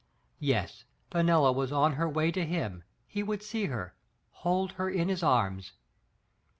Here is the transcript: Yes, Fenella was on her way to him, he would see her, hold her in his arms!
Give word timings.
Yes, 0.39 0.85
Fenella 1.11 1.51
was 1.51 1.71
on 1.71 1.93
her 1.93 2.09
way 2.09 2.31
to 2.31 2.43
him, 2.43 2.81
he 3.07 3.21
would 3.21 3.43
see 3.43 3.65
her, 3.65 3.93
hold 4.31 4.71
her 4.71 4.89
in 4.89 5.09
his 5.09 5.21
arms! 5.21 5.73